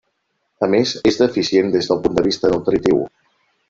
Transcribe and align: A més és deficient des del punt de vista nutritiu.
A 0.67 0.69
més 0.75 0.93
és 1.11 1.21
deficient 1.25 1.71
des 1.79 1.93
del 1.93 2.03
punt 2.09 2.19
de 2.19 2.27
vista 2.33 2.55
nutritiu. 2.57 3.09